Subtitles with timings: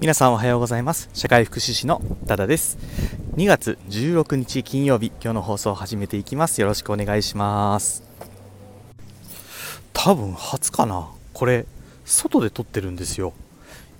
[0.00, 1.10] 皆さんおはようございます。
[1.12, 2.78] 社会福祉士の多田です。
[3.36, 6.62] 2月16日金曜日今日の放送を始めていきます。
[6.62, 8.02] よろしくお願いします。
[9.92, 11.10] 多分初かな。
[11.34, 11.66] これ
[12.06, 13.34] 外で撮ってるんですよ。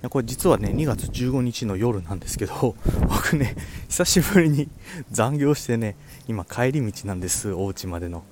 [0.09, 2.75] これ実はね2月15日の夜なんですけど
[3.07, 3.55] 僕ね
[3.87, 4.69] 久しぶりに
[5.11, 5.95] 残業してね
[6.27, 8.23] 今帰り道なんですお家までの。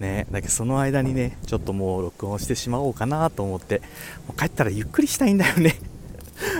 [0.00, 3.82] ねだけどその間にねちょっともう録音してしまおうかなと思って
[4.26, 5.78] もう帰ったらゆっくりしたいんだよね。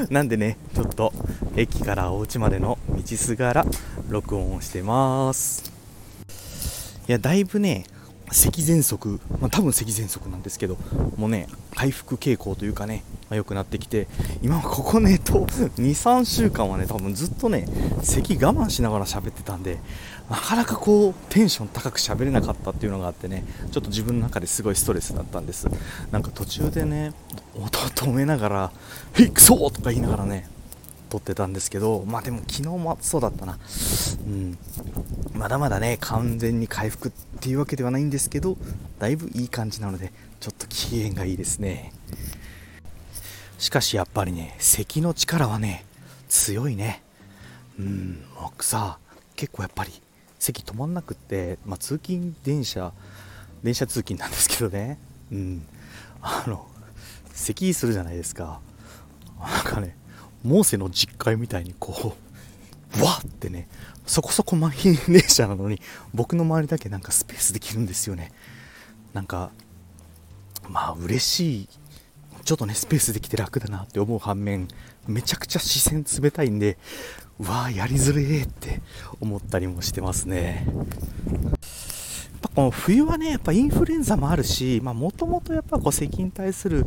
[0.10, 1.12] なんでねちょっと
[1.56, 3.66] 駅からお家までの道すがら
[4.08, 5.72] 録音をしてます。
[7.08, 7.84] いやだいぶね
[8.30, 10.76] 咳喘息、まあ、多分咳喘息なんですけど
[11.16, 14.06] もうね回復傾向というかね、まあ、良くなってきて
[14.42, 17.66] 今ここねと23週間はね多分ずっとね
[18.02, 19.78] 咳我慢しながら喋ってたんで
[20.30, 25.68] なかなかこうテンション高く喋れなかったっていうのがあってねちょっと自分の中ですごいストレスだったんです
[26.10, 27.12] なんか途中でね
[27.54, 28.72] 音を止めながら
[29.14, 30.48] 「へいクソ!」とか言いながらね
[31.08, 33.58] 撮ってたんですけどまあでも昨日もそうだったな。
[34.26, 34.58] うん。
[35.32, 38.56] まだまだね完全に回復っていうわけではないんですけど
[38.98, 41.92] だいぶいい感じなのでちょっと機嫌がいいですね。
[43.58, 45.84] しかしやっぱりね咳の力はね
[46.28, 47.02] 強いね。
[47.78, 48.24] うん。
[48.40, 48.98] 僕さ
[49.36, 49.92] 結構やっぱり
[50.38, 52.92] 席止まんなくって、まあ、通勤電車
[53.62, 54.98] 電車通勤なんですけどね。
[55.32, 55.66] うん。
[56.20, 56.66] あの
[57.32, 58.60] 咳するじゃないですか。
[59.40, 59.96] なんかね
[60.44, 62.16] モーセの実会みたいにこ
[62.98, 63.68] う わってね
[64.06, 65.80] そこそこ満員電車なのに
[66.14, 68.32] 僕の周りだけなんかスペースできるんですよね。
[69.12, 69.50] なんか
[70.68, 71.68] まあ嬉しい
[72.44, 74.68] ちょっとねスペースできて楽だなって思う反面
[75.06, 76.78] めちゃくちゃ視線冷たいんで
[77.38, 78.80] うわーやりづれーって
[79.20, 80.66] 思ったりもしてますね。
[82.58, 86.84] この冬はねやっぱインフルエンザもあるしもともとやっぱこう咳に対する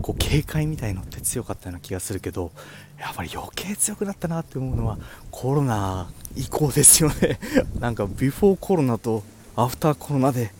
[0.00, 2.50] こう警戒みたいのって強かったような気がするけど
[2.98, 4.98] やっぱり余計強くなったなって思うのは
[5.30, 7.38] コロナ以降ですよね。
[7.78, 9.22] なんかビフォーコロナと
[9.54, 10.52] アフターコロナで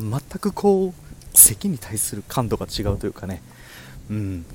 [0.00, 3.42] 全くこう咳に対する感度が違うというかね。
[4.08, 4.46] うん。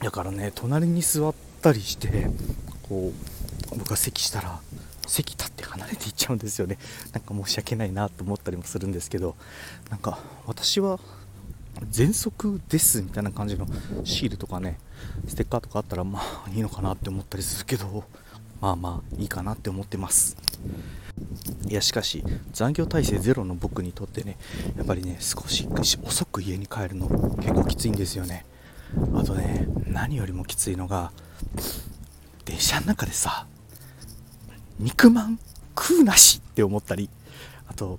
[0.00, 2.28] だからね隣に座ったりして
[2.82, 3.14] こ
[3.72, 4.60] う僕が咳したら
[5.06, 6.78] 席立って離れていっゃうんですよね。
[7.12, 9.36] なんか申し訳ないなと思ったりもするんですけど
[9.90, 10.98] なんか私は
[11.90, 13.66] 喘息ですみたいな感じの
[14.04, 14.78] シールとかね
[15.28, 18.04] ステッカーとかあったらまあいいのかなって思ったりするけど
[18.60, 20.36] まあまあいいかなって思ってます。
[21.68, 24.36] いやしかし残業体制ゼロの僕にとってね
[24.76, 25.68] やっぱりね少し
[26.02, 28.44] 遅く家に帰るの結構きついんですよね。
[29.14, 31.12] あとね何よりもきついのが
[32.44, 33.46] 電車の中でさ
[34.78, 35.38] 肉まん
[35.80, 37.08] 食うなしって思ったり
[37.68, 37.98] あと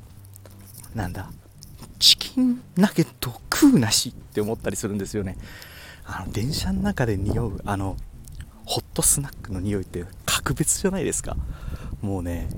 [0.94, 1.31] なんだ
[2.00, 5.38] チキンナゲット食うなしって思ったりするんですよね。
[6.06, 7.97] あの電車の中で匂うあの
[8.66, 11.38] ホットスナックの匂いって格別じゃないですか。
[12.01, 12.50] もうね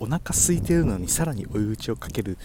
[0.00, 2.38] お腹空いてるのにさらに追い打ちをかける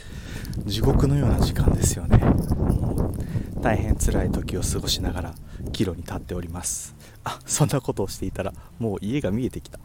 [0.65, 2.17] 地獄のような時間ですよね。
[2.17, 3.13] も
[3.57, 5.35] う大変辛い時を過ごしながら
[5.71, 6.95] 岐路に立っております。
[7.23, 9.79] あそんなことをしていたらもう家が見えてきた。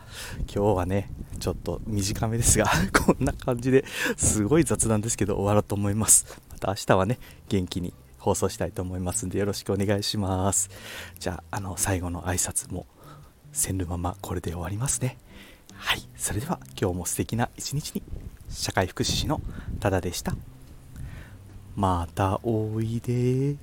[0.53, 2.67] 今日はねちょっと短めですが
[3.07, 3.85] こんな感じで
[4.17, 6.27] すごい雑談ですけど終わろうと思います。
[6.51, 10.71] また明日はね元気に放送したいと思いますんでよろしくお願いします。
[11.21, 12.87] じゃああの最後の挨拶も
[13.53, 15.19] せんるままこれで終わりますね。
[15.81, 16.03] はい。
[16.15, 18.03] それでは今日も素敵な一日に
[18.51, 19.41] 社会福祉士の
[19.81, 20.35] ただでした。
[21.75, 23.57] またおいで。